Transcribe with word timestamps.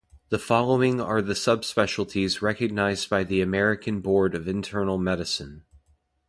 The 0.29 0.39
following 0.39 0.99
are 0.99 1.21
the 1.21 1.35
subspecialties 1.35 2.41
recognized 2.41 3.07
by 3.07 3.23
the 3.23 3.39
American 3.39 3.99
Board 4.01 4.33
of 4.33 4.47
Internal 4.47 4.97
Medicine. 4.97 5.61